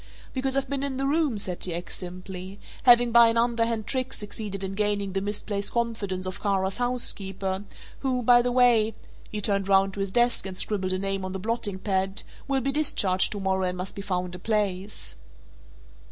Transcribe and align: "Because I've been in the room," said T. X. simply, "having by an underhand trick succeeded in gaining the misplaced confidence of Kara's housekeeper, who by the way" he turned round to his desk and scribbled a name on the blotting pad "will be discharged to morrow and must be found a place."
"Because 0.33 0.57
I've 0.57 0.67
been 0.67 0.81
in 0.81 0.97
the 0.97 1.05
room," 1.05 1.37
said 1.37 1.59
T. 1.59 1.75
X. 1.75 1.95
simply, 1.97 2.59
"having 2.85 3.11
by 3.11 3.27
an 3.27 3.37
underhand 3.37 3.85
trick 3.85 4.13
succeeded 4.13 4.63
in 4.63 4.73
gaining 4.73 5.13
the 5.13 5.21
misplaced 5.21 5.73
confidence 5.73 6.25
of 6.25 6.41
Kara's 6.41 6.79
housekeeper, 6.79 7.65
who 7.99 8.23
by 8.23 8.41
the 8.41 8.51
way" 8.51 8.95
he 9.29 9.41
turned 9.41 9.67
round 9.67 9.93
to 9.93 9.99
his 9.99 10.09
desk 10.09 10.47
and 10.47 10.57
scribbled 10.57 10.91
a 10.93 10.97
name 10.97 11.23
on 11.23 11.33
the 11.33 11.39
blotting 11.39 11.77
pad 11.77 12.23
"will 12.47 12.61
be 12.61 12.71
discharged 12.71 13.31
to 13.33 13.39
morrow 13.39 13.61
and 13.67 13.77
must 13.77 13.93
be 13.95 14.01
found 14.01 14.33
a 14.33 14.39
place." 14.39 15.13